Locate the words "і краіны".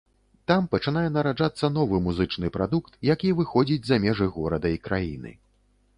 4.79-5.31